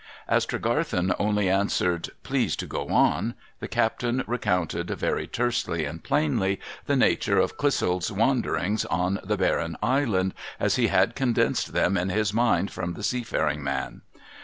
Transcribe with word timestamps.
'As 0.27 0.47
'J'regarthen 0.47 1.13
only 1.19 1.47
answered,' 1.47 2.09
Please 2.23 2.55
to 2.55 2.65
go 2.65 2.87
on,' 2.89 3.35
the 3.59 3.67
captain 3.67 4.23
recounted, 4.25 4.87
very 4.89 5.27
tersely 5.27 5.85
and 5.85 6.03
plainly, 6.03 6.59
the 6.87 6.95
nature 6.95 7.37
of 7.37 7.55
Clissold's 7.55 8.11
wanderings 8.11 8.83
on 8.85 9.19
the 9.23 9.37
barren 9.37 9.77
island, 9.83 10.33
as 10.59 10.77
he 10.77 10.87
had 10.87 11.13
condensed 11.13 11.73
them 11.73 11.97
in 11.97 12.09
his 12.09 12.33
mind 12.33 12.71
from 12.71 12.95
the 12.95 13.01
seafiiring 13.03 13.59
man. 13.59 14.01